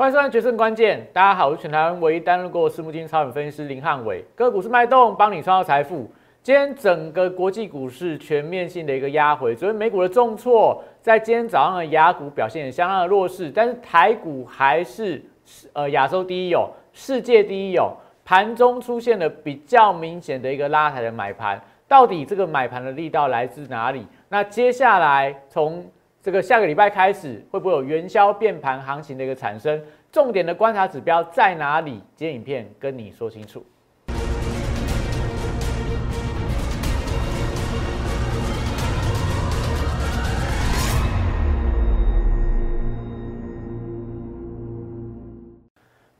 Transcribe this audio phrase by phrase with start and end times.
[0.00, 6.10] 欢迎收看《决胜关键》，大家好，我是全台湾唯一担任过私募基金超人分析师林汉伟，个股是脉动，帮你创造财富。
[6.42, 15.22] 今天整个国际股市全面性的一个压回，昨天美股的重挫，在今天早上的雅股表现也相当的弱势，但是台股还是
[15.74, 17.94] 呃亚洲第一有，世界第一有，
[18.24, 24.06] 盘中出现了比较明显的一个拉抬的买盘，到底这个买盘的力道来自哪里？
[24.30, 25.84] 那接下来从
[26.22, 29.82] 这个下个礼拜开始，会不会有元宵变盘行情的一个产生？
[30.12, 32.02] 重点的观察指标在哪里？
[32.14, 33.64] 今天影片跟你说清楚。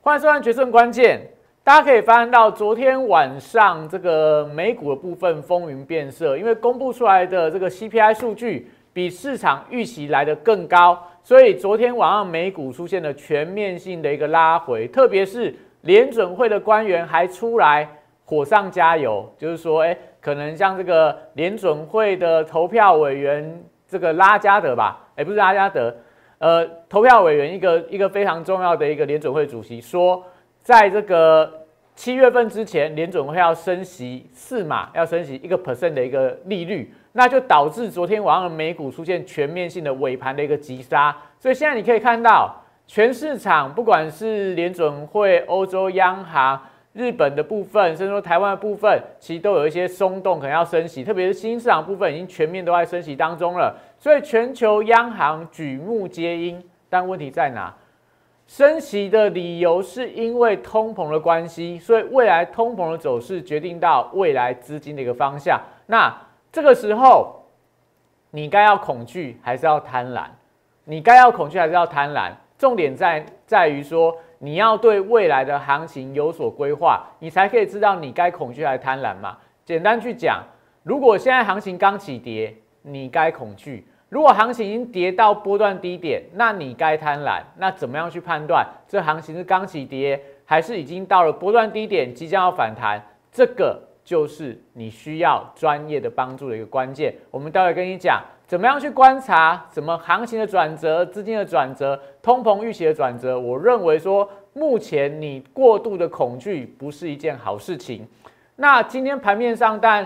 [0.01, 1.19] 欢迎收看《决胜关键》，
[1.63, 8.67] 大家可以发现到昨天晚上这个美股的部分风云变色，因为公布出来的这个 CPI 数据。
[8.93, 17.87] 比市场预期来的更高，所以昨天晚上美股出现了全面性的一个拉回，特别是联准会的官员还出来
[18.25, 25.95] 火上加油，就是说，哎，可能像这个联准会的投票委员这个拉加德吧，哎，不是拉加德，
[26.39, 30.23] 呃，投票委员一个一个非常重要的一个联准会主席说，
[30.61, 31.49] 在这个
[31.95, 36.93] 七月份之前，联准会要升息四码，要升息一个 percent 的一个利率。
[37.13, 42.55] 那就导致昨天晚上美股出现全面性的尾盘的一个急杀，所以现在你可以看到，
[42.87, 46.59] 全市场不管是联准会、欧洲央行、
[46.93, 56.61] 日本的部分，甚至说台湾的部分，其实都有一些松动，可能要升息，特别是新市场部分已经全面都在升息当中了，所以全球央行举目皆因。
[56.89, 57.73] 但问题在哪？
[58.47, 65.57] 升息的理由是因为通膨的关系，所以未来通膨的走势决定到未来资金的一个方向。
[65.85, 66.13] 那
[66.51, 67.45] 这个时候，
[68.29, 70.25] 你该要恐惧还是要贪婪？
[70.83, 72.31] 你该要恐惧还是要贪婪？
[72.57, 79.37] 重点在在于说，你要对未来的行情有所规划，你才可以知道你该恐惧还是贪婪嘛。
[79.63, 80.43] 简单去讲，
[80.83, 87.41] 如果现在行情刚起跌，你该恐惧；如果行情已经跌到波段低点，那你该贪婪。
[87.57, 93.01] 那怎么样去判断这行情是刚起跌，还是已经到了波段低点，即将要反弹？
[93.31, 93.81] 这个。
[94.11, 97.15] 就是你需要专业的帮助的一个关键。
[97.29, 103.39] 我们待会跟你讲，怎么样去观察什么行情的转折、资金的转折、通膨预期的转折。
[103.39, 108.05] 我认为说，目前你过度的恐惧不是一件好事情。
[108.57, 110.05] 那今天盘面上，但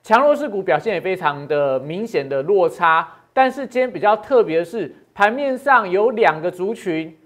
[0.00, 3.08] 强弱势股表现也非常的明显的落差。
[3.32, 7.18] 但是今天比较特别的是，盘面上有两个族群，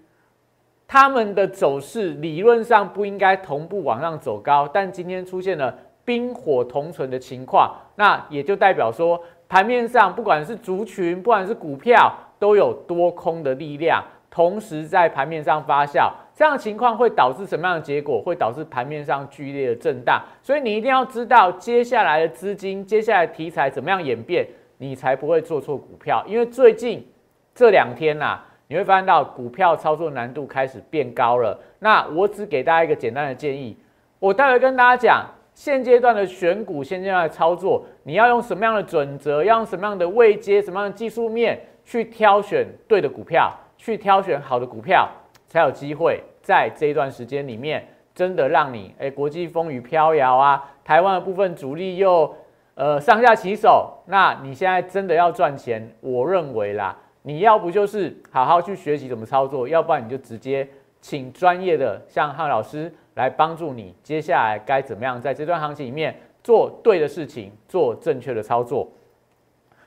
[0.89, 5.77] 他们的走势理论上不应该同步往上走高，但今天出现了。
[6.05, 16.11] 冰火同存的情况，那也就代表说，盘面上不管是族群，不管是股票，都有多空的力量同时在盘面上发酵。
[16.35, 18.21] 这样的情况会导致什么样的结果？
[18.21, 20.21] 会导致盘面上剧烈的震荡。
[20.43, 24.45] 所以你一定要知道接下来的资金、接下来题材怎么样演变，
[24.79, 26.25] 你才不会做错股票。
[26.27, 27.09] 因为最近
[27.55, 31.57] 这两天呐，你会发现到股票操作难度开始变高了。
[31.79, 33.77] 那我只给大家一个简单的建议，
[34.19, 35.25] 我待会跟大家讲。
[35.55, 39.43] 现阶段的选股，现阶段的操作，你要用什么样的准则？
[39.45, 40.61] 要用什么样的位阶？
[40.61, 45.09] 什么样的技术面去挑选对的股票，去挑选好的股票，
[45.47, 52.35] 才有机会在这一段时间里面，真的让你哎，国际风雨飘摇啊，台湾的部分主力又
[52.75, 54.03] 呃上下其手。
[54.07, 60.69] 那你现在真的要赚钱，我认为啦，你要不就是好好去学习怎么操作，要不然你就直接
[61.01, 62.93] 请专业的像汉老师。
[63.15, 68.89] 来帮助你接下来该怎么样在这段行情里面做对的事情，做正确的操作。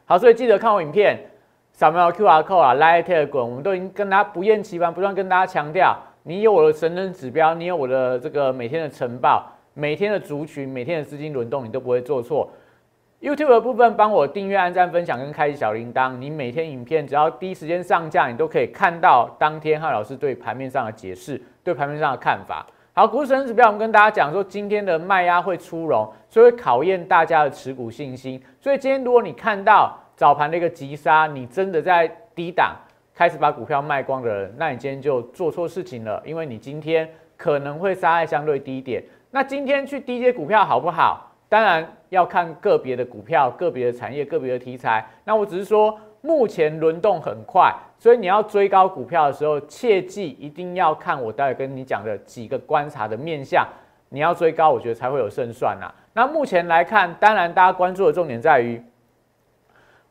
[0.06, 1.20] 好，所以记得看我影片，
[1.74, 12.50] 扫描 Q R code 啊，来 t e 滚，我们都已经跟大家不厌其烦，不断跟大家强调，你有我的神人指标，你有我的这个每天的晨报，每天的族群，每天的资金轮动，你都不会做错。
[13.20, 22.66] YouTube 的部分帮我订阅、按赞、分享跟开启小铃铛，你每天影片只要第一时间上架，你都可以看到当天汉老师对盘面上的解释，对盘面上的看法。
[22.98, 28.42] 好，股市神指标，我们跟大家讲说，今天的卖压会出笼，所以会考验大家的持股信心。
[28.60, 32.76] 所以今天如果你看到早盘的一个急杀，你真的在低档
[33.14, 37.08] 开始把股票卖光的人，那你今天就做错事情了，因为你今天
[37.38, 39.04] 可能会杀在相对低点。
[39.30, 41.32] 那今天去低阶股票好不好？
[41.48, 45.06] 当然要看个别的股票、个别的产业、个别的题材。
[45.24, 45.96] 那我只是说。
[46.28, 53.66] 目前轮动很快，所以你要追高股票的时候，切记一定要看我待会跟你讲的几个观察的面向。
[54.10, 55.90] 你要追高，我觉得才会有胜算呐。
[56.14, 58.82] 那目前来看，当然大家关注的重点在于，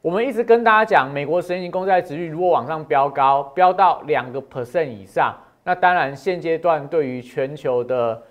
[0.00, 5.34] 我们一直跟大家讲，美国十年公债值率如果往上飙高，飙到两个 percent 以上，
[5.64, 8.22] 那当然现阶段对于全球的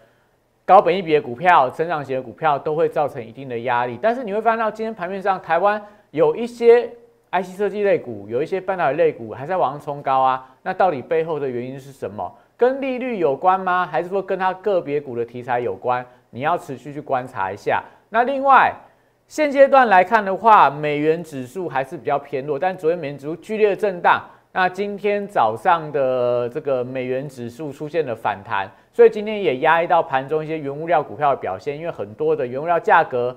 [0.65, 3.97] 高本益比的股票、成长型的股票都会造成一定的压力。
[4.01, 6.87] 但是你会发现到今天盘面上，台湾有一些
[7.41, 10.47] IC 设计类股，有一些半导体类股还在往上冲高啊。
[10.63, 12.33] 那到底背后的原因是什么？
[12.55, 13.85] 跟利率有关吗？
[13.85, 16.05] 还是说跟它个别股的题材有关？
[16.29, 17.83] 你要持续去观察一下。
[18.09, 18.73] 那另外，
[19.27, 24.23] 现阶段来看的话，美元指数还是比较偏弱，但昨天美元指数剧烈的震荡。
[24.53, 33.35] 那今天早上的这个美元指数出现了反弹，所以今天也压抑到盘中一些原物料股票的表现，因为很多的原物料价格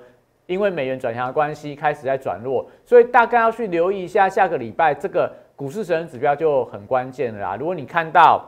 [0.48, 7.56] 因为美元转强的关系开始在转弱，所以大概要去留意一下下个礼拜这个股市神指标就很关键了啦。
[7.56, 8.42] 如果你看到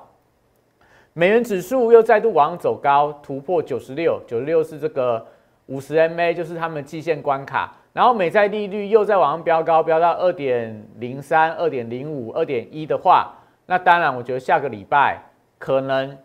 [1.12, 5.26] 美元指数又再度往上走高，突破九十六，九十六是这个
[5.66, 7.76] 五十 MA，就是他们季线关卡。
[7.92, 13.34] 然后美债利率又在往上飙高，飙到二点零三、二点零五、二点一的话，
[13.66, 15.20] 那当然，我觉得下个礼拜
[15.58, 16.16] 可能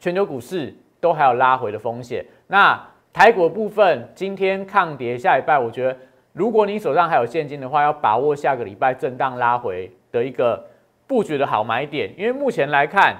[0.00, 2.24] 全球股市都还有拉回的风险。
[2.46, 2.82] 那
[3.18, 5.96] 台股部分今天抗跌，下礼拜我觉得，
[6.32, 10.64] 如果你手上还有现金的话，要把握下个礼拜震荡拉回的一个
[11.04, 13.16] 布局的好买点，因为目前来看，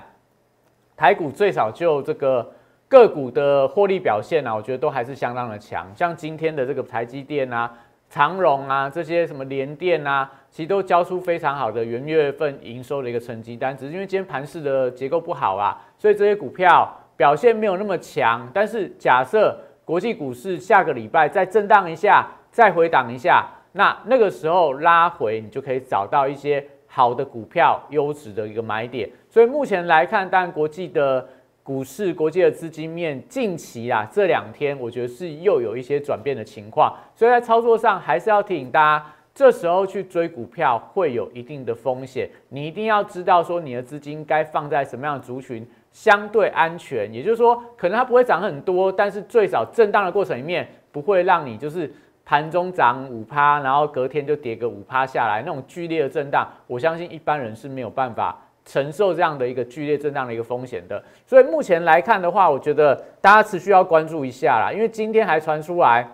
[0.97, 2.49] 台股最少就这个。
[2.87, 5.87] 个股的获利表现呢，我觉得都还是相当的强。
[5.95, 7.71] 像今天的这个台积电啊、
[8.09, 13.77] 长荣啊这些什么联电啊，其实都交出非常好的元月份营收的一个成绩单。
[13.77, 18.49] 只是因为今天盘市的结构不好啊，所以这些股票表现没有那么强。
[18.55, 19.55] 但是假设
[19.89, 29.09] 国际股市下个礼拜再震荡一下，再回档一下，那那个时候拉回，你就可以找到一些好的股票、优质的一个买点。
[29.31, 31.27] 所以目前来看，当然国际的。
[31.63, 45.69] 股市国际的资金面近期啊这两天，我觉得是又有一些转变的情况，所以在操作上还是要提醒大家，这时候去追股票会有一定的风险，你一定要知道说你的资金该放在什么样的族群
[45.99, 51.93] 相对安全，也就是说可能它不会涨很多，但是最少震荡的过程里面不会让你就是
[52.25, 58.39] 盘中涨五趴，然后隔天就跌个五趴下来那种剧烈的震荡，我相信一般人是没有办法。
[58.65, 64.71] 承受这样的一个剧烈震荡的一个风险的，所以目前来看的话，我觉得大家持续要关注一下啦。
[64.71, 66.07] 因为今天还传出来，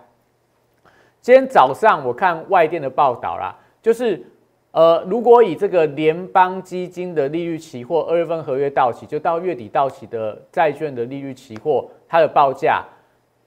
[1.21, 4.23] 今天早上我看外电的报道啦，就是
[4.75, 12.83] 呃，如果以这个联邦基金的利率期货二月份合约到期，就到月底到期的债券的利率期货，它的报价，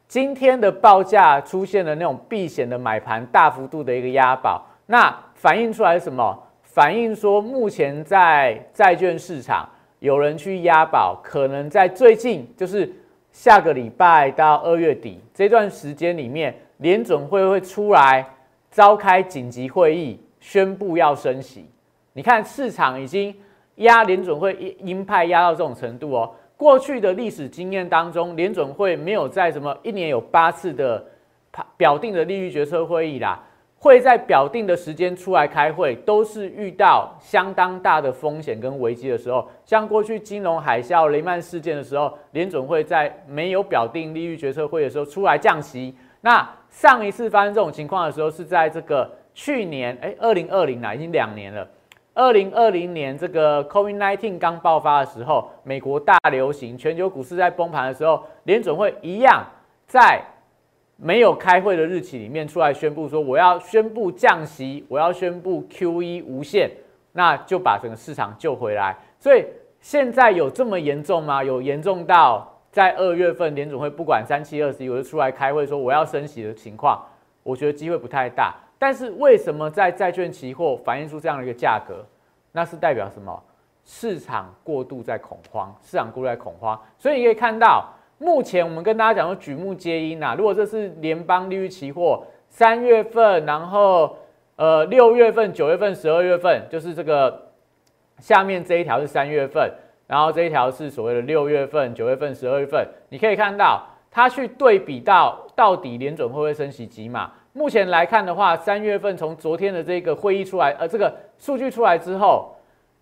[0.07, 6.33] 今天的报价出现了那种避险的买盘，大幅度的一个押宝，那反映出来什么？
[6.63, 9.68] 反映说，目前在债券市场
[10.00, 12.89] 有人去押宝，可能在最近，就是
[13.33, 18.25] 下个礼拜到二月底这段时间里面，联准会会出来
[18.71, 21.65] 召开紧急会议，宣布要升息。
[22.13, 23.35] 你看市场已经
[23.75, 26.31] 压联准会鹰派压到这种程度哦。
[26.55, 31.03] 过去的历史经验当中，联准会没有在什么一年有八次的
[31.75, 33.44] 表定的利率决策会议啦。
[33.79, 45.93] 会在表定的时间出来开会，都是遇到相当大的风险跟危机的时候，像过去金融海啸、雷曼事件的时候，联准会在没有表定利率决策会的时候出来降息。
[46.21, 51.66] 那上一次发生这种情况的时候，是在这个去年，哎，二零二零啦，已经两年了。
[52.16, 59.46] 二零二零年这个 COVID-19 刚爆发的时候，美国大流行，全球股市在崩盘的时候，联准会一样
[59.86, 60.20] 在。
[61.00, 66.72] 没有开会的日期里面出来宣布说我要宣布降息，我要宣布 Q E 无限，
[67.12, 68.98] 那就把整个市场救回来。
[69.20, 69.46] 所以
[69.79, 71.44] 现在有这么严重吗？
[71.44, 77.00] 有严重到在二月份联总会不管三七二十一，我就出来开会说我要升息的情况？
[77.44, 78.56] 我觉得机会不太大。
[78.77, 82.05] 但是为什么在债券期货反映出这样的一个价格？
[82.51, 83.43] 那是代表什么？
[83.86, 86.79] 市场过度在恐慌，市场过度在恐慌。
[86.98, 87.93] 所以你可以看到。
[88.19, 90.34] 目前我们跟大家讲说举目皆阴呐。
[90.36, 94.17] 如果这是联邦利率期货三月份，然后
[94.55, 97.50] 呃六月份、九月份、十二月份，就是这个
[98.17, 99.72] 下面这一条是三月份，
[100.07, 102.88] 然后这一条是所谓的六月份、九月份、十二月份。
[103.10, 107.31] 你可以看到它去对比到到底联准会不会升息几码。
[107.57, 112.53] 目前来看的话，三月份从昨天的这个会议出来，呃这个数据出来之后。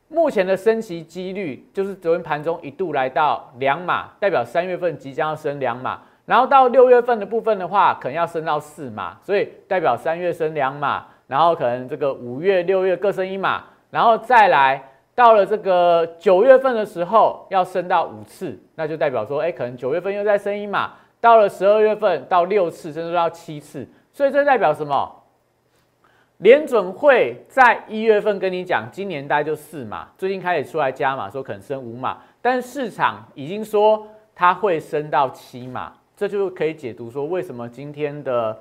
[0.08, 14.80] 目前的升息几率就是昨天盘中一度来到两码，代表三月份即将要升两码，然后到六月份的部分的话，可能要升到四码，所以代表三月升两码，然后可能这个五月、六月各升一码，然后再来
[15.16, 23.86] 到了这个九月份的时候要升到五次，那就代表说，哎，可能九月份又再升一码，到了十二月份到六次，甚至到七次，
[24.16, 25.24] 所以这代表什么？
[26.38, 38.58] 联准会在一月份跟你讲，今年大概就四码，最近开始出来加码，说可能升五码，但市场已经说它会升到七码，这就可以解读说为什么今天的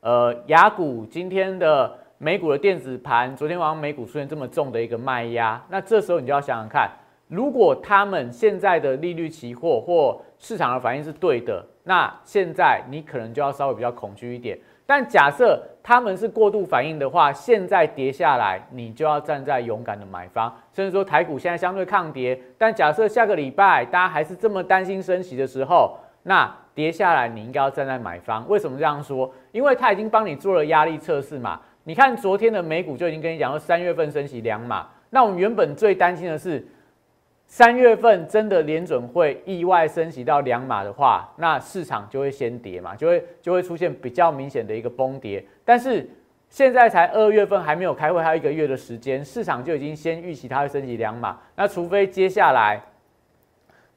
[0.00, 6.90] 呃雅股，今天的美股的电子盘，昨天晚上美股出现这么重的一个卖压，那这时候你就要想想看，
[7.28, 14.58] 如果他们现在的利率期货或市场的反应是对的，那现在你可能就要稍微比较恐惧一点。
[14.88, 20.50] 但假设他们是过度反应的话，现在跌下来，你就要站在勇敢的买方。
[20.72, 28.48] 甚至说台股现在相对抗跌，但假设下个礼拜大家还是这么担心升息的时候，那跌下来你应该要站在买方。
[28.48, 29.30] 为什么这样说？
[29.52, 31.60] 因为他已经帮你做了压力测试嘛。
[31.84, 34.86] 你看昨天的美股就已经跟你讲说三月份升息两码。
[35.10, 36.66] 那我们原本最担心的是。
[37.50, 45.42] 三月份真的联准会意外升息到两码的话，那市场就会先跌嘛，就会就会出现比较明显的一个崩跌。
[45.64, 46.06] 但是
[46.50, 51.38] 现在才二月份还没有开会，还有一个月的时间，市场就已经先预期它会升级两码。
[51.56, 52.78] 那除非接下来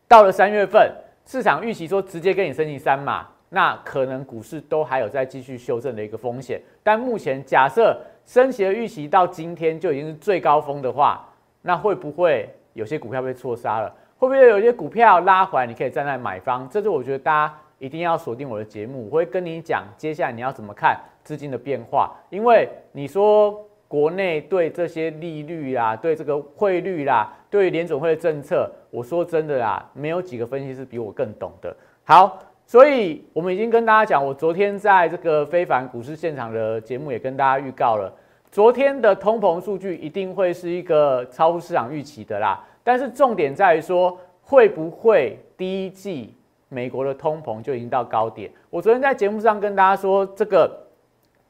[0.08, 0.89] 到了三月份，
[1.25, 6.62] 市场预期说直接跟你升级三码，那可能股市都还有在继续修正的一个风险。
[6.81, 11.29] 但目前假设升息的预期到今天就已经是最高峰的话，
[11.62, 12.50] 那会不会？
[12.74, 15.66] 有些股票被错杀了，会不会有一些股票拉回来？
[15.66, 22.16] 你可以站在买方，这是我觉得大家一定要锁定我的节目，我会跟你讲接下来你要怎么看资金的变化。
[22.30, 31.75] 因为你说国内对这些利率啦，对这个汇率啦，对联总会的政策，我说真的啦，没有几个分析师比我更懂的。
[32.04, 38.13] 好，所以我们已经跟大家讲，我昨天在这个非凡股市现场的节目也跟大家预告了。
[38.51, 46.36] 昨天的通膨数据一定会是一个超乎市场预期的啦，但是重点在于说会不会第一季
[46.67, 48.51] 美国的通膨就已经到高点？
[48.70, 50.70] 我昨天在节目上跟大家说，这个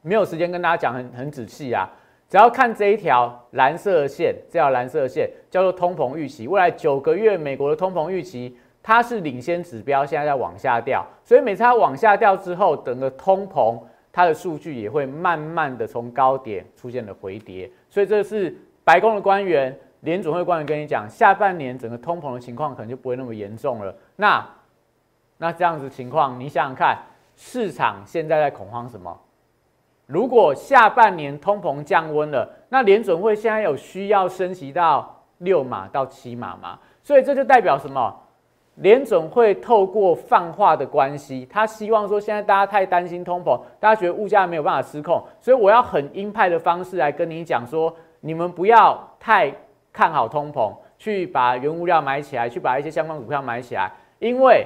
[0.04, 1.90] 没有时间跟大家讲很很仔细啊，
[2.30, 13.80] 只要看这一条蓝色线，这条蓝色线叫做通膨预期，未来九个月美国的通膨预期它是领先指标，现在在往下掉，所以每次它往下掉之后，整个通膨。
[14.12, 23.96] 它的数据也会慢慢的从高点出现了回跌，所以这是白宫的官员、联总会官员跟你讲，下半年整个通膨的情况可能就不会那么严重了。
[24.16, 24.46] 那
[25.38, 26.98] 那这样子情况，你想想看，
[27.36, 29.18] 市场现在在恐慌什么？
[30.08, 36.78] 如果下半年通膨降温了，那联准会现在有需要升息到六码到七码吗？
[37.02, 38.14] 所以这就代表什么？
[38.76, 49.54] 联总会透过放话的关系，他希望说现在大家太担心通膨，大家觉得物价没有办法失控，所以我要很鹰派的方式来跟你讲说，你们不要太
[49.92, 54.66] 看好通膨，去把原物料买起来，去把一些相关股票买起来，因为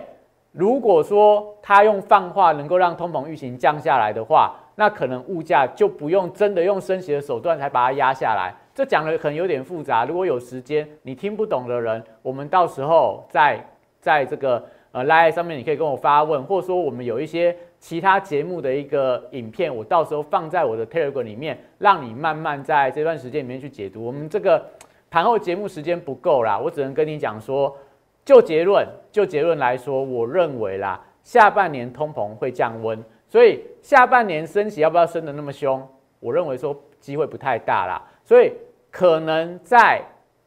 [0.52, 8.54] 如果说他用放话能够让通膨预期降下来的话，那可能物价就不用真的用升息的手段才把它压下来。
[8.74, 13.60] 这讲的可能有点复杂，如果有时间你听不懂的人，我们到时候再。
[14.06, 24.06] 在这个呃 Line 上面，你可以跟我发问，或者说我们有一些其他节目的一个影片，我到时候放在我的 Telegram 里面，让你慢慢在这段时间里面去解读。
[24.06, 24.64] 我们这个
[25.10, 27.76] 盘后节目时间不够啦，我只能跟你讲说，
[28.24, 35.82] 就结论，就结论来说，我认为啦，下半年通膨会降温，所以下半年升息要不要升的那么凶？
[36.20, 38.54] 我认为说机会不太大啦，所以
[38.92, 40.00] 可能在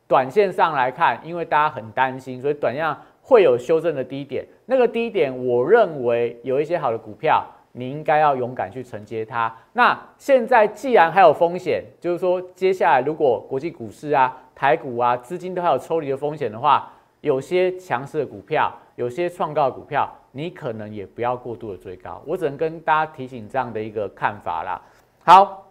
[0.06, 2.96] 短线上来看，因为大家很担心，所以短线。
[3.28, 9.54] 会有修正的低点，那个低点，我认为有一些好的股票，你应该要勇敢去承接它。
[9.74, 22.22] 那现在既然还有风险，就是说接下来如果国际股市啊、台股啊，资金都还有抽离的风险的话，有些强势的股票，有些创高的股票，你可能也不要过度的追高。
[22.24, 24.80] 我只能跟大家提醒这样的一个看法啦。
[25.22, 25.66] 好，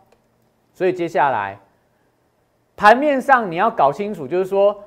[0.75, 1.57] 所以接下来
[2.75, 4.79] 盘面上你要搞清楚，就是说。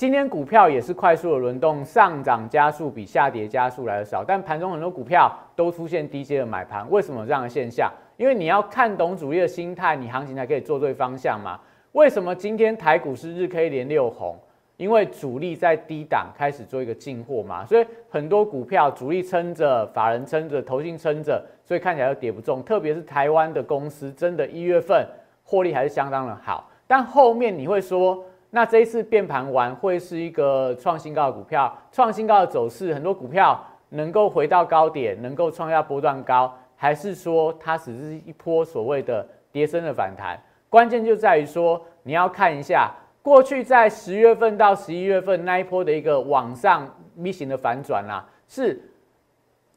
[0.00, 7.92] 今天股票也是快速的轮动，上涨加速比下跌加速来的少，但盘中很多股票都出现低阶的买盘，为什么这样的现象？
[8.16, 11.60] 因为你要看懂主力的心态，你行情才可以做对方向嘛。
[11.92, 14.38] 为什么今天台股是日 K 连六红？
[14.78, 22.62] 因为主力在低档开始做一个进货嘛，所以很多股票主力撑着，法人撑着，投信撑着，所以看起来都跌不中。
[22.62, 25.06] 特别是台湾的公司，真的一月份
[25.44, 28.24] 获利还是相当的好，但后面你会说。
[28.50, 40.40] 那这一次变盘完会是一个创新高的股票，创新高的走势，很多股票能够回到高点，能够创下波段高，还是说它只是一波所谓的跌升的反弹？
[40.68, 42.92] 关键就在于说你要看一下
[43.22, 48.80] 过去在十月份到十一月份那一波的一个往上 V 型的反转啦，是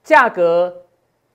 [0.04, 0.74] 价格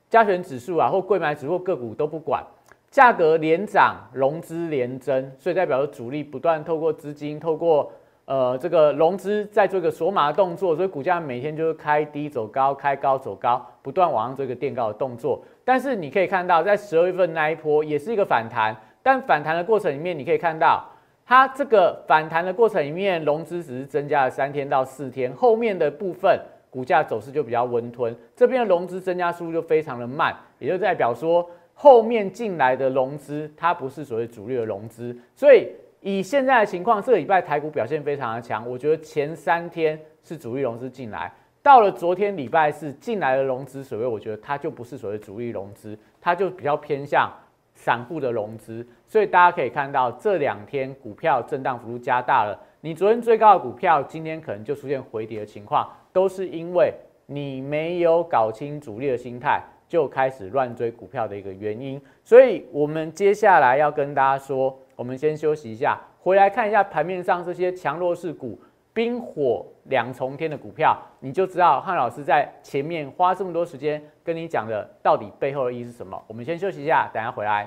[0.08, 2.44] 加权指数啊或贵买指数个股都不管，
[2.90, 7.92] 价格连涨，融资连增，所以代表主力不断透过资金，透过
[8.24, 15.42] 呃这个融资在做一个锁码的动作，所以股价每天就是开低走高，开高走高，不断往上做一个垫高的动作。
[15.66, 20.82] 但是你可以看到，在十二月份那一波也是一个反弹，但反弹的过程里面，你可以看到
[21.26, 26.40] 它这个反弹的过程里面，融资只是增加了三天到四天，后面的部分
[26.70, 31.46] 股价走势就比较温吞，这边的融资增加速度就非常的慢，也就代表说。
[31.80, 35.68] 后面进来的融资，它不是所谓主力的融资，所以
[36.00, 38.68] 以现在的情况，这个礼拜台股表现非常的强。
[38.68, 41.32] 我觉得前三天是主力融资进来，
[41.62, 47.32] 到了昨天礼拜四进来的融资，所谓我觉得它就不是所谓主力融资，它就比较偏向
[47.76, 48.84] 散户的融资。
[49.06, 56.92] 所以大家可以看到这两天股票震荡幅度加大了，你昨天最高的股票，今天可能就出现回跌的情况，都是因为
[57.26, 59.62] 你没有搞清主力的心态。
[59.88, 68.60] 就开始乱追股票的一个原因，所以我们接下来要跟大家说，我们先休息一下，回来看一下盘面上这些强弱势股、
[68.92, 76.22] 冰火两重天的股票，你就知道汉老师在前面花这么多时间跟你讲的到底背后的意义是什么。
[76.26, 77.66] 我们先休息一下，等下回来。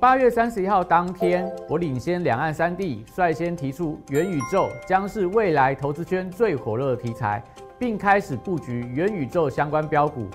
[0.00, 7.40] 八月三十一号当天，我领先两岸三地，率先提出元宇宙将是未来投资圈最火热的题材，
[7.78, 10.26] 并开始布局元宇宙相关标股。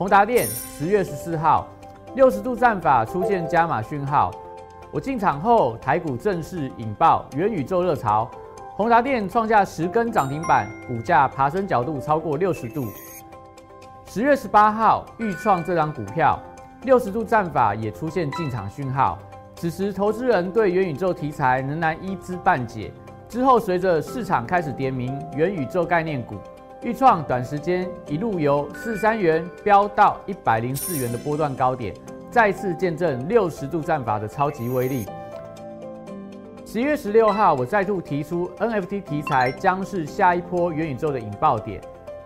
[0.00, 1.68] 宏达电十月十四号，
[2.14, 4.30] 六十度战法出现加码讯号，
[4.90, 8.26] 我进场后，台股正式引爆元宇宙热潮，
[8.76, 12.86] 宏达电创下十根涨停板，股价爬升角度超过六十度。
[14.06, 16.40] 十月十八号，预创这张股票，
[16.84, 19.18] 六十度战法也出现进场讯号，
[19.56, 22.90] 此时投资人对元宇宙题材仍然一知半解。
[23.28, 26.36] 之后随着市场开始点名元宇宙概念股。
[26.82, 31.94] 预创短时间一路由四三元飙到一百零四元的波段高点，
[32.30, 35.04] 再次见证六十度战法的超级威力。
[36.64, 41.78] 十一月十六号，我再度提出 NFT 题材将是下一波元宇宙的引爆点。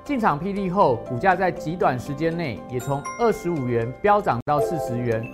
[0.04, 5.26] 进场霹雳后，股价在极短时间内也从二十五元飙涨到四十元，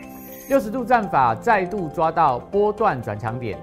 [0.49, 3.59] 六十度战法再度抓到波段转强点。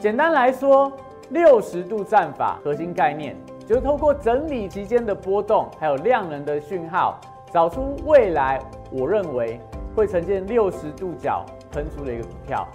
[0.00, 0.90] 简单来说，
[1.28, 3.36] 六十度战法核心概念。
[3.70, 7.20] 就是透过整理期间的波动，还有量能的讯号，
[7.52, 9.60] 找出未来我认为
[9.94, 12.66] 会呈现六十度角喷出的一个股票，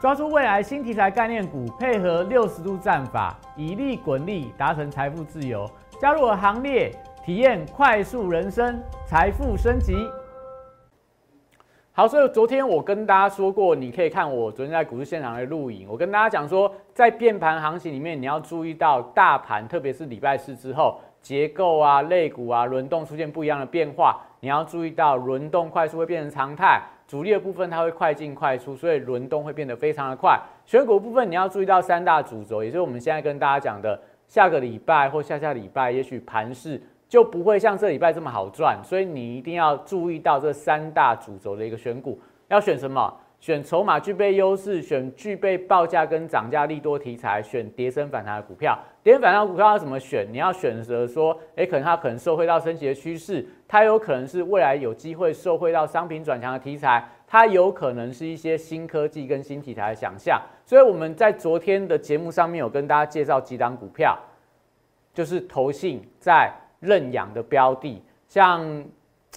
[0.00, 5.70] 抓住未来新题材概念股，配合六十度战法，以利滚利，达成财富自由。
[6.00, 6.90] 加入我行列，
[7.24, 9.94] 体验快速人生，财富升级。
[11.98, 15.88] 好，所以昨天我跟大家说过，你可以看我昨天在股市现场的录影。
[15.88, 24.20] 我跟大家讲说，在变盘行情里面，你要注意到大盘，特别是礼拜四之后，结构啊、类股啊、轮动出现不一样的变化。
[24.40, 30.38] 你要注意到轮动快速会变成常态，主力的部分它会快进快出，所以轮动会变得非常的快。
[30.66, 36.78] 选股部分你要注意到三大主轴，也就是我们现在跟大家讲的，下个礼拜或下下礼拜，也许盘势。
[37.16, 43.10] 就不会像这礼拜这么好赚，所以你一定要注意到这三大主轴的一个选股，要选什么？
[43.40, 48.78] 选筹码具备优势，选具备报价跟涨价利多题材，选跌升反弹的股票。
[49.02, 50.26] 跌升反弹股票要怎么选？
[50.30, 60.38] 你要选择说，诶，可能它可能受惠到升级的趋势，它有可能是未来有机会受惠到商品转强的题材，它有可能是一些新科技跟新题材的想象。
[60.66, 64.18] 所以我们在昨天的节目上面有跟大家介绍几档股票，
[65.14, 66.52] 就是投信在。
[66.80, 68.84] 认养的标的，像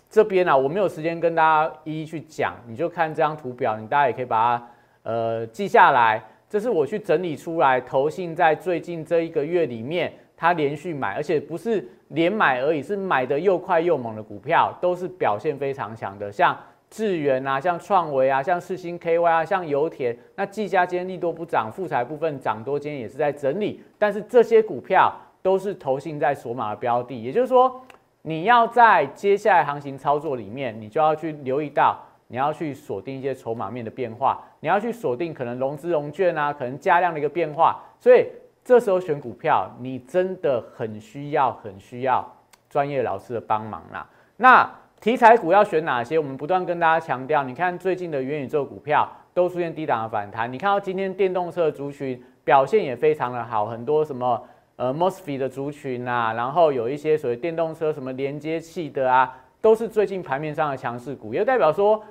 [0.10, 4.68] 这边啊，我没有时间跟大家一一去讲，你就看这张图表，你大家也可以把它
[5.04, 6.24] 呃记下来。
[6.50, 16.58] 这是我去整理出来，投信在最近这一个月里面，它连续买，而且不是连买而已，是买的又快又猛的股票，都是表现非常强的，像
[16.90, 20.18] 智源啊，像创维啊，像世星 KY 啊，像油田。
[20.36, 25.14] 那技嘉今天利多不涨，富彩部分涨多，今天也是在整理，但是这些股票。
[25.42, 27.82] 都是投信在锁码的标的，也就是说，
[28.24, 31.98] 你要在接下来行情操作里面，你就要去留意到，
[32.28, 37.82] 你要去锁定一些筹码面的变化，你要去锁定可能融资融券啊，可能加量的一个变化。
[37.98, 38.28] 所以
[38.64, 42.26] 这时候选股票，你真的很需要、很需要
[42.70, 44.06] 专业老师的帮忙啦。
[44.36, 46.20] 那题材股要选哪些？
[46.20, 54.44] 我们不断跟大家强调，你看最近的元宇宙股票都出现低档的反弹，你看到今天电动车族群表现也非常的好，很多什么。
[54.80, 62.02] 呃，mosfet 的族群啊，然后有一些所谓电动车什么连接器的啊，都是最近盘面上的强势股，也代表说，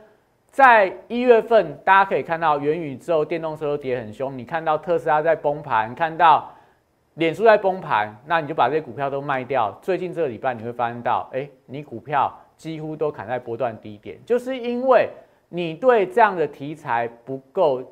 [0.51, 6.53] 在一月份大家可以看到元宇宙电动车都跌很凶，你看到特斯拉在崩盘，看到
[7.15, 9.73] 脸书在崩盘，那你就把这些股票都卖掉。
[9.81, 15.09] 最近这个礼拜你会发现到，哎，你股票几乎都砍在波段低点，就是因为
[15.49, 17.83] 你对这样的题材不够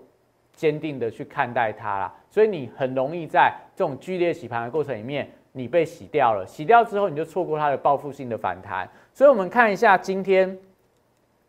[0.52, 8.88] 坚定的去看待它啦，所以你很容易在这种剧烈洗盘的过程里面，你被洗掉了，洗掉之后你就错过它的报复性的反弹。
[9.12, 10.58] 所以我们看一下今天，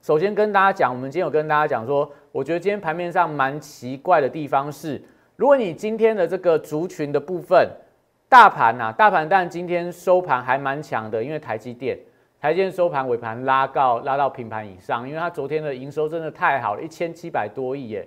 [0.01, 5.01] 首先跟大家讲，我们今天有跟大家讲说，我觉得今天盘面上蛮奇怪的地方是，
[5.35, 7.67] 如果你今天的这个族群的部分。
[8.29, 11.97] 大盘呐，大盘但今天收盘还蛮强的，因为台积电，
[12.41, 18.05] 台积电收盘尾盘拉到拉到平盘以上，因为它昨天的营收真的太好了，一千七百多亿耶。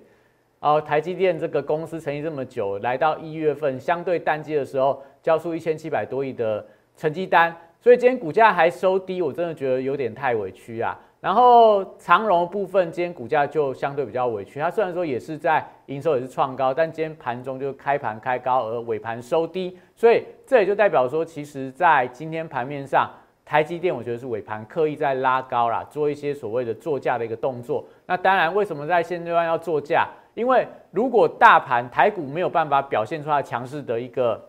[0.61, 6.63] 哦，台积电这个公司成立这么久，来到一月份相对淡季的时候，交出一千七百多亿的
[6.95, 10.97] 成绩单，所以今天股价还收低，我真的觉得有点太委屈啊。
[11.19, 23.09] 然后长荣部分今天股价就相对比较委屈，它虽然说也是在营收也是创高，但今天盘中就开盘开高而尾盘收低，所以这也就代表说，其实在今天盘面上，
[23.43, 27.83] 台积电我觉得是尾盘刻意在拉高啦，做一些所谓的做价的一个动作。
[28.05, 30.07] 那当然，为什么在现阶段要做价？
[30.33, 34.41] 因为如果大盘台股没有办法表现出来强势的一个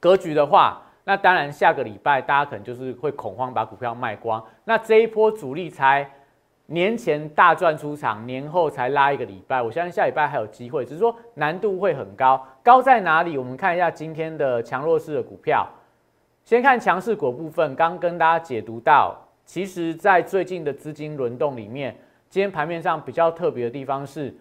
[0.00, 4.42] 格局的话，那当然，下个礼拜大家可能就是会恐慌，把股票卖光。
[4.64, 6.10] 那这一波主力才
[6.66, 9.60] 年前大赚出场，年后才拉一个礼拜。
[9.60, 12.42] 我相信下礼拜还有机会，只是说难度会很高。
[12.62, 13.36] 高在哪里？
[13.36, 15.68] 我们看一下今天的强弱势的股票。
[16.44, 19.14] 先看强势股部分，刚跟大家解读到，
[19.44, 21.94] 其实在最近的资金轮动里面，
[22.30, 24.34] 今天盘面上比较特别的地方是。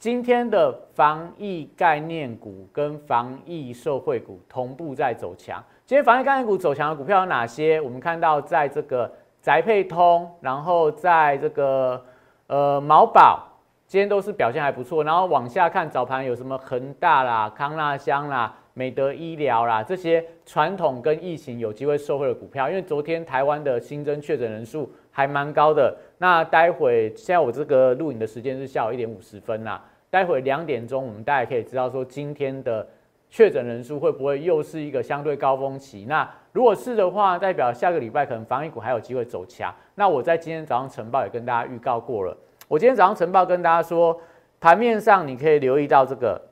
[0.00, 5.62] 今天的防疫概念股跟防疫受惠股同步在走强。
[5.84, 7.78] 今天防疫概念股走强的股票有哪些？
[7.78, 12.02] 我们看到在这个宅配通，然后在这个
[12.46, 13.46] 呃毛宝，
[13.86, 15.04] 今天都是表现还不错。
[15.04, 25.94] 然后往下看早盘有什么恒大啦、康纳香啦、美德医疗啦这些传统跟疫情有机会受惠的股票，因为昨天台湾的新增确诊人数还蛮高的。
[26.16, 29.84] 那待会现在我这个录影的时间是下午一点五十分啦。
[30.10, 32.86] 待会两点钟，我们大家可以知道说今天的
[33.30, 36.04] 确诊人数会不会又是一个相对高峰期？
[36.08, 39.72] 那如果是的话，代表下个礼拜可能防疫股还有机会走强。
[39.94, 44.20] 那我在今天早上晨报也跟大家预告过了，我今天早上晨报跟大家说，
[44.58, 46.42] 盘面上你可以留意到这个，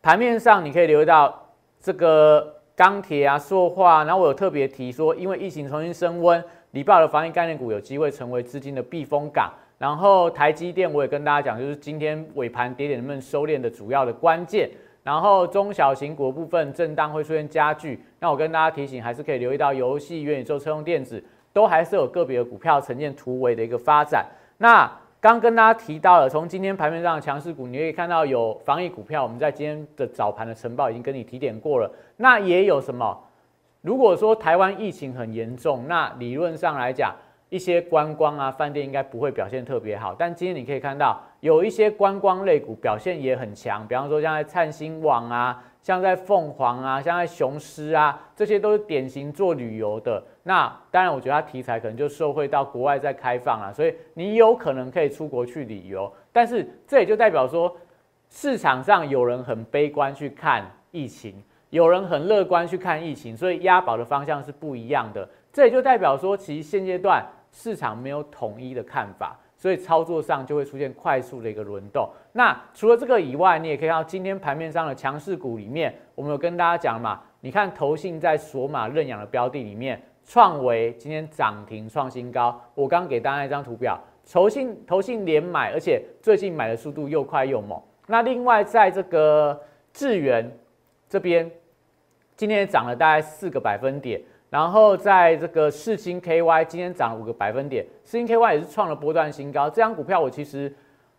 [0.00, 9.52] 盘面上你可以留意到这个钢铁啊、塑化，然后我有特别提说，因为疫情重新升温，礼拜的防疫概念股有机会成为资金的避风港。
[9.84, 14.70] 然后台积电我也跟大家讲，就是今天尾盘跌点能不能收敛的主要的关键。
[15.02, 24.24] 然后中小型股部分震荡会出现加剧，那我跟大家提醒，还是可以留意到游戏、元宇宙、车用电子都还是有个别的股票呈现突围的一个发展。
[24.56, 31.92] 那刚跟大家提到了，从今天盘面上的强势股，你可以看到有防疫股票，我们在今天的早盘的晨报已经跟你提点过了。
[32.16, 33.14] 那也有什么？
[33.82, 37.14] 如果说台湾疫情很严重，那理论上来讲。
[37.48, 50.22] 一些观光啊，饭店应该不会表现特别好，但今天你可以看到有一些观光类股表现也很强，比方说像在灿星网啊，像在凤凰啊，像在雄狮啊，这些都是典型做旅游的。
[50.42, 56.12] 那当然，我觉得它题材可能就受惠到国外在开放啊，所以你有可能可以出国去旅游。
[56.32, 57.74] 但是这也就代表说，
[58.28, 65.28] 市场上有人很悲观去看疫情，有人很乐观去看疫情，所以押宝的方向是不一样的。
[65.54, 67.24] 这也就代表说，其实现阶段。
[67.56, 72.10] 市场没有统一的看法，所以操作上就会出现快速的一个轮动。
[72.32, 77.20] 那除了这个以外，你也可以看到今天盘面上的强势股里面，我们有跟大家讲嘛？
[77.42, 82.60] 你看投信在索马认养的标的里面，创维今天涨停创新高。
[82.74, 83.96] 我刚给大家一张图表，
[84.28, 87.80] 投信投信连买，而且最近买的速度又快又猛。
[88.08, 89.62] 那另外在这个
[89.92, 90.50] 智源
[91.08, 91.48] 这边，
[92.34, 94.20] 今天涨了大概四个百分点。
[94.54, 99.68] 然后在这个四星 KY 今天涨了五个百分点，四星 KY 也是创了波段新高。
[99.68, 100.72] 这张股票我其实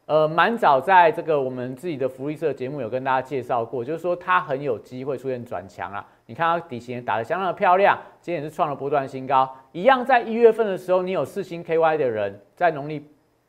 [0.06, 6.08] 呃蛮早在这个我们自己的福利社节目有跟大家介绍过，就是说它很有机会出现转强啊。
[6.28, 9.54] 你看它底型打得相当的漂亮，今天也是创了波段新高。
[9.74, 13.06] 一样在一月份的时候，你有四星 KY 的人，在农历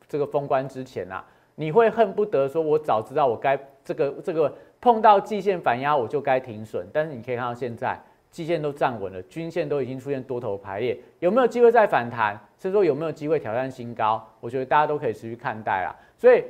[0.09, 6.85] 这个封关之前啊，你会恨不得说，我早知道我该这个这个碰到季线反压我就该停损。
[6.93, 7.97] 但是你可以看到现在。
[8.31, 12.39] 季线都站稳了，均线都已经出现多头排列，有没有机会再反弹？
[12.59, 14.23] 甚至说有没有机会挑战新高？
[14.41, 15.95] 我觉得大家都可以持续看待啦。
[16.19, 16.45] 所以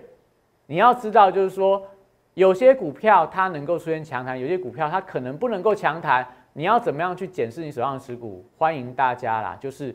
[0.67, 1.83] 你要知道，就是说
[2.35, 6.27] 有些股票它能够出现强弹，有些股票它可能不能够强弹。
[6.53, 8.45] 你要怎么样去检视你手上的持股？
[8.57, 9.57] 欢迎大家啦！
[9.61, 9.95] 就是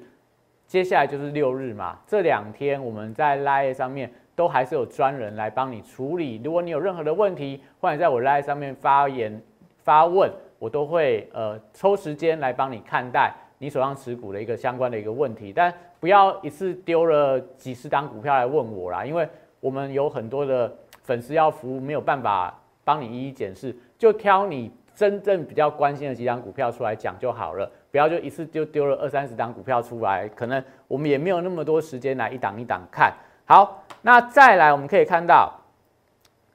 [0.68, 6.40] 接下来就是六日嘛，这两天我们在 Line 上面都还是有专人来帮你处理。
[6.44, 9.42] 如果你有任何的问题，欢迎在我 Line 上面发言
[9.84, 10.32] 发问。
[10.62, 19.28] 我都会呃抽时间来帮你看待你手上持股的一个相关的一个问题，但不要一次丢了几十档股票来问我啦，因为
[19.60, 20.72] 我们有很多的
[21.02, 33.12] 粉丝要服务，没有办法帮你一一检视，就挑你真正比较关心的几档股票出来讲就好了，不要就一次就丢了二三十档股票出来，可能我们也没有那么多时间来一档一档看。
[33.46, 35.52] 好，那再来我们可以看到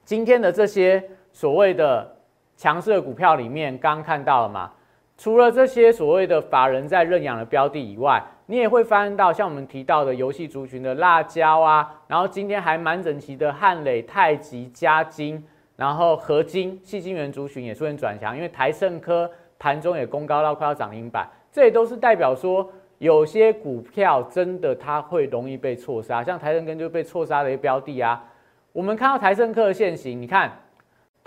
[0.05, 2.16] 今天的这些所谓的
[2.57, 4.71] 强势的股票里面，刚刚看到了嘛？
[5.17, 15.43] 除了这些所谓的法人在认养的标的以外，你也会发现到像我们提到的游戏族群的辣椒啊，然后今天还蛮整齐的汉磊、太极、嘉金，
[15.75, 28.23] 然后合金、细晶元族群也出现转强，因为台盛科盘中也攻高到快要涨停板，这也都是代表说有些股票真的它会容易被错杀，像台盛科就被错杀的一个标的啊。
[28.71, 30.51] 我们看到台盛科的现形，你看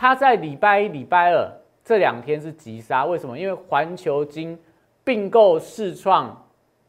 [0.00, 1.46] 它在礼拜一、礼拜二。
[1.84, 3.38] 这两天是急杀，为什么？
[3.38, 4.58] 因为环球金
[5.04, 6.34] 并购试创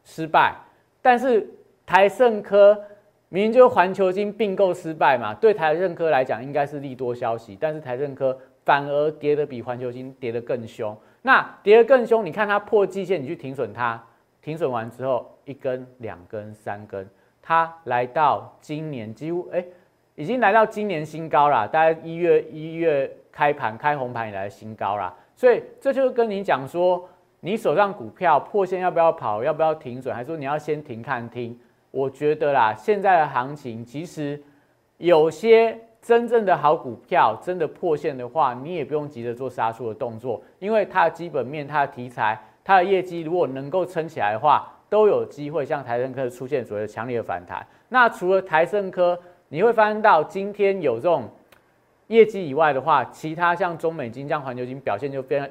[0.02, 0.54] 失败，
[1.02, 1.46] 但是
[1.84, 2.72] 台盛科
[3.28, 10.96] 明明就是环球金并购失败嘛，对台盛科来讲应该是利多消息，但是台盛科反而跌得比环球金跌得更凶。
[11.20, 14.02] 那跌得更凶，你看它破季线，你去停损它，
[14.40, 17.06] 停损完之后一根、两根、三根，
[17.42, 19.62] 它来到今年几乎哎，
[20.14, 23.10] 已经来到今年新高了，大概一月一月。
[23.34, 27.08] 开盘开红盘以来的新高啦，所以这就跟你讲说，
[27.40, 31.58] 你手上股票破线要不要跑，要不要停损，还是说你要先停看听？
[31.90, 34.38] 我觉得啦，现在的行情其实
[34.98, 47.66] 有些真正的好股票，真的破线的话，你也不用急着做杀出的动作，因为它的基本面、它的题材、它的业绩如果能够撑起来的话，都有机会像台盛科出现所谓的强烈的反弹。
[47.88, 49.18] 那除了台盛科，
[49.52, 51.28] 你会发现到今天有这种。
[52.08, 55.50] 业绩以外的话，其他像中美金、像环球金表现就变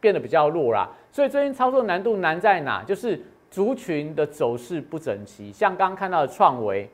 [0.00, 0.88] 变得比较弱啦。
[1.12, 2.82] 所以最近操作难度难在哪？
[2.82, 5.52] 就是族群的走势不整齐。
[5.52, 6.90] 像刚刚看到的创维，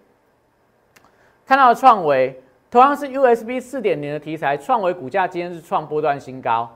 [1.46, 2.38] 看到的创维
[2.70, 6.68] 同样是 USB 四点零的题材，创维股价今天是创波段新高。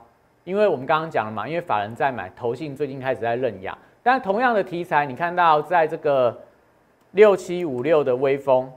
[0.43, 3.77] 因为我们刚刚讲了嘛，因为法人在买，投信最近开始在认养。
[4.01, 6.35] 但同样的题材，你看到在这个
[7.11, 8.71] 六七五六的微风。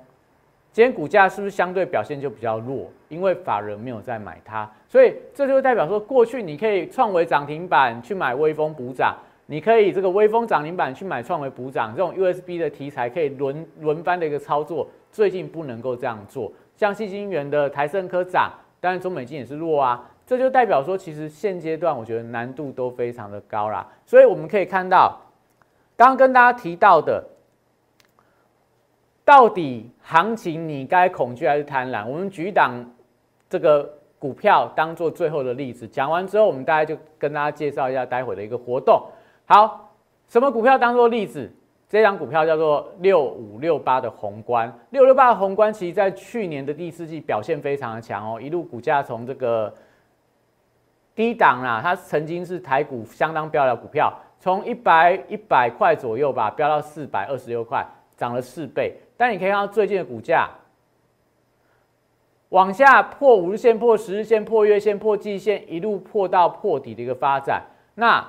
[0.74, 2.90] 今天股价是不是相对表现就比较弱？
[3.08, 9.14] 因为法人没有在买它，所以这就代表说，过去你可以创维涨停板去买微风补涨，
[9.46, 14.88] 你可以这个微风涨停板去买创维补涨，这种 USB 的题材可以轮轮番的一个操作。
[15.12, 23.87] 最近不能够这样做，像细晶圆的台盛科涨，当然中美金也是弱啊，这就代表说，其实现阶段我觉得难度都非常的高啦。
[24.04, 25.20] 所以我们可以看到，
[25.96, 27.22] 刚刚跟大家提到的。
[29.24, 32.06] 到底行情你该恐惧还是贪婪？
[32.06, 32.84] 我们举档
[33.48, 39.02] 这个股票当做最后的例子，讲完之后，我们大家就跟大家介绍一下待会的一个活动。
[39.46, 39.90] 好，
[40.28, 41.50] 什么股票当做例子？
[41.87, 49.72] 这张股票叫做六五六八的宏观，六六八的宏观，其实在去年的第四季表现非常的强哦，一路股价从这个
[51.14, 58.98] 低档啦，它曾经是台股相当标的股票，从一百一百块左右吧，飙到四百二十六块，涨了四倍。
[59.16, 60.50] 但你可以看到最近的股价
[62.50, 67.62] 往下破五日线、破十日线、破月线、破季线，一路破到破底的一个发展。
[67.96, 68.20] 那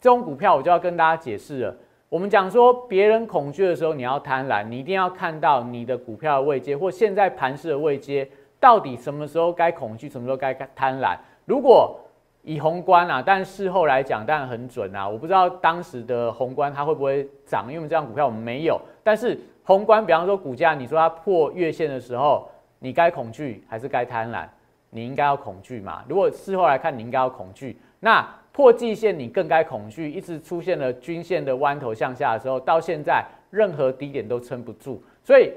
[0.00, 1.76] 这种股票我就要跟大家解释了。
[2.08, 8.26] 我们讲说，别人恐惧的时候，你要贪婪，你一定要看到你的股票的位阶或现在盘势的位阶，
[8.58, 11.16] 到底什么时候该恐惧，什么时候该贪婪。
[11.44, 11.98] 如果
[12.42, 15.06] 以宏观啊，但事后来讲当然很准啊。
[15.06, 19.38] 我不知道当时的宏观它会不会涨，因为这样股票我们没有，但是。
[19.68, 24.46] 宏观，比方说股价，你说它破月线的时候，你该恐惧还是该贪婪？
[24.88, 26.02] 你应该要恐惧嘛。
[26.08, 27.78] 如果事后来看，你应该要恐惧。
[28.00, 30.10] 那破季线，你更该恐惧。
[30.10, 35.02] 一直出现了均线的弯头向下的时候，到现在任何低点都撑不住。
[35.22, 35.52] 所以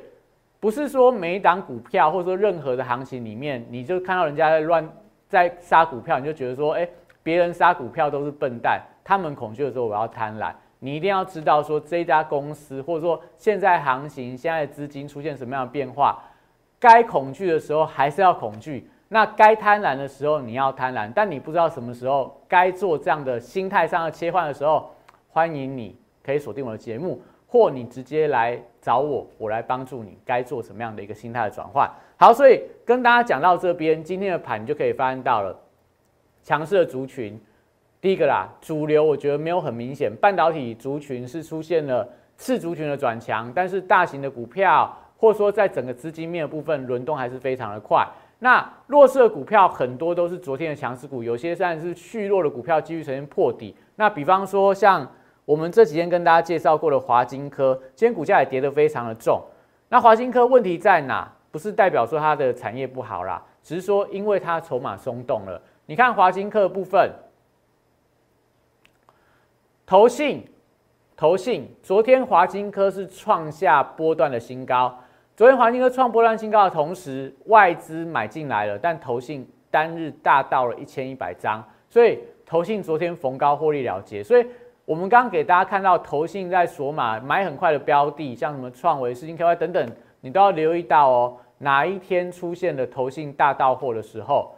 [0.59, 4.85] 不是说每一档股票，或者说任何的行情里面，你就看到人家在乱
[5.29, 6.85] 在杀股票，你就觉得说，哎，
[7.23, 8.81] 别人杀股票都是笨蛋。
[9.05, 10.51] 他们恐惧的时候，我要贪婪。
[10.83, 16.19] 你一定要知道，说这家公司，或者说现在行情、现在资金出现什么样的变化，
[16.79, 24.89] 该恐惧的时候还是要恐惧，那该贪婪的时候你要贪婪，但你不知道什么时候该做这样的心态上的切换的时候，
[25.29, 31.87] 欢迎你可以锁定我的节目，或你直接来找我，我来帮助你该做什么样的一个心态的转换。
[32.17, 35.55] 好，所以跟大家讲到这边，今天的盘你就可以发现到了
[36.41, 37.39] 强势的族群。
[38.01, 48.03] 第一个啦，主流我觉得没有很明显，半导体族群是出现了次族群的转强，但是大型的股票或者说在整个资金面的部分轮动还是非常的快。
[48.39, 53.75] 那弱势的股票很多都是昨天的强势股，有些甚至是续弱的股票继续呈现破底。
[53.97, 55.07] 那比方说像
[55.45, 59.39] 我们这几天跟大家介绍过的华金科，今天股价也跌得非常的重。
[59.89, 61.31] 那华金科问题在哪？
[61.51, 65.61] 不是代表说它的产业不好啦，只是说因为它筹码松动了。
[65.85, 67.11] 你看华金科的部分，
[69.91, 70.41] 投信，
[71.17, 74.97] 投信，昨天华金科是创下波段的新高。
[75.35, 84.23] 昨天华金科创波段新高的同时，外资买进来了，但投信单日大到了一千一百张，所以投信昨天逢高获利了结。
[84.23, 84.45] 所以
[84.85, 89.91] 我们刚刚给大家看到投信在索马买很快的标的，像什么创维、世金 KY 等等。
[90.21, 94.55] 你都要留意到哦，哪一天出现的投信大到货的时候，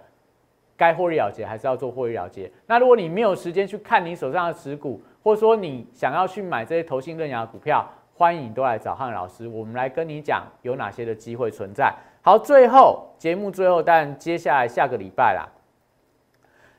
[0.77, 2.51] 该获利了结还是要做获利了结。
[2.67, 11.93] 那如果你没有时间去看你手上的持股，或者说你想要去买这些投信认养股票，欢迎都来找汉老师，我们来跟你讲有哪些的机会存在。
[12.21, 15.47] 好，最后节目最后，但接下来下个礼拜啦，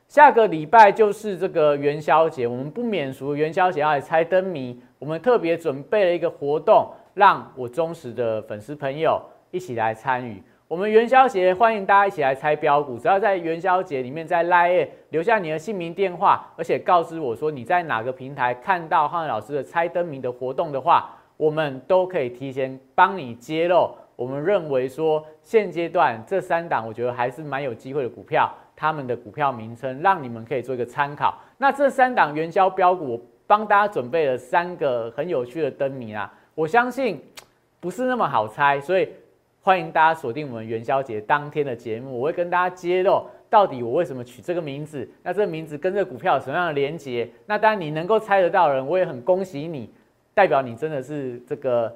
[0.07, 6.93] 下个礼拜就是这个元宵节，我们不免俗，元宵节要来猜灯谜，我们特别准备了一个活动。
[7.15, 12.99] 让我忠实的粉丝朋友一起来参与我们元宵节，欢迎大家一起来猜标股。
[12.99, 23.95] 只要在元宵节里面在 Line 留下你的姓名、电话，而且告知我说你在哪个平台看到汉老师的猜灯谜的活动的话，我们都可以提前帮你揭露。
[24.17, 31.39] 我们认为说现阶段这三档，我觉得还是蛮有机会的股票，他们的股票名称让你们可以做一个参考。
[31.59, 36.33] 那这三档元宵标股，我帮大家准备了三个很有趣的灯谜啊。
[36.55, 37.23] 我相信
[37.81, 39.07] 不是那么好猜，所以
[39.65, 47.27] 欢迎大家锁定我们元宵节当天的节目，我会跟大家揭露到底我为什么取这个名字，那这个名字跟这个股票有什么样的连结？
[47.47, 49.91] 那当然你能够猜得到人，我也很恭喜你，
[50.35, 51.89] 代表你真的是这个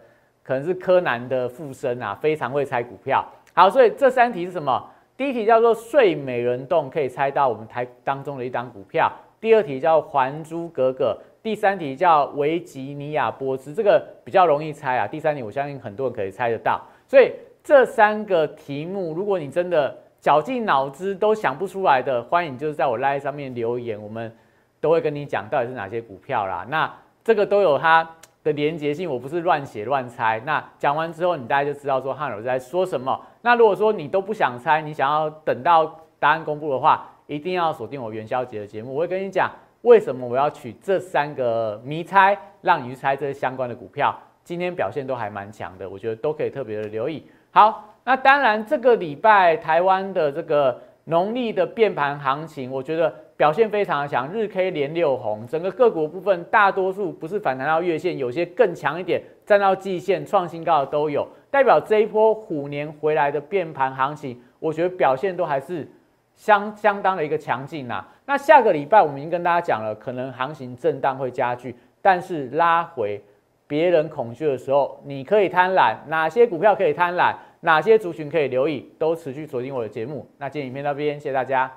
[0.43, 3.23] 可能是柯南的附身啊，非常会猜股票。
[3.53, 4.91] 好，所以这三题是什么？
[5.15, 11.15] 第一题叫做睡美人洞，可以猜到我们台当中的一档股票；第二题叫还珠格格。
[11.43, 15.07] 第三题叫维吉尼亚波斯，这个比较容易猜啊。
[15.07, 17.33] 第三题我相信很多人可以猜得到，所以
[17.69, 24.35] 这三个题目，如果你真的绞尽脑汁都想不出来的，欢迎就是在我 live 上面留言，我们
[24.81, 26.65] 都会跟你讲到底是哪些股票啦。
[26.71, 26.91] 那
[27.23, 28.09] 这个都有它
[28.43, 30.41] 的连结性，我不是乱写乱猜。
[30.47, 33.21] 那讲完之后，你大家就知道说汉老师在说什么。
[33.43, 39.51] 那如果说你都不想猜，你想要等到答案公布的话，一定要锁定我元宵节的节目，我会跟你讲。
[39.83, 44.19] 为什么我要取这三个谜猜，让你去猜这些相关的股票？
[44.43, 47.27] 今天表现都还蛮强的，我觉得都可以特别的留意。
[47.51, 65.89] 好，那当然这个礼拜台湾的这个农历的变盘行情，我觉得表现非常的强，日 K 连六红，整个个股部分大多数不是反弹到月线，有些更强一点，站到季线创新高的都有，代表这一波虎年回来的变盘行情，我觉得表现都还是。
[66.35, 73.21] 相相当的一个强劲呐，那下个礼拜我们已经跟大家讲了，可能行情震荡会加剧，但是拉回
[73.69, 80.27] 别人恐惧的时候，你可以贪婪，哪些股票可以贪婪，哪些族群可以留意，都持续锁定我的节目。
[80.39, 81.71] 那今天影片到这边，谢谢大家。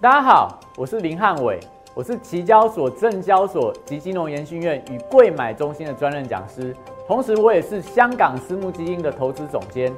[0.00, 1.60] 大家好，我是林汉伟，
[1.94, 6.74] 我是期交所、证交所及金融研训院与贵买中心的专任讲师，
[7.06, 9.92] 同时我也是香港私募基金的投资总监。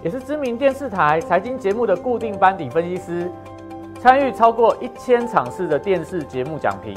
[0.00, 3.28] 也是知名电视台财经节目的固定班底分析师，
[3.98, 6.96] 参与超过一千场次的电视节目讲评。